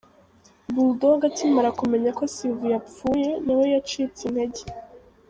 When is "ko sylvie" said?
2.17-2.71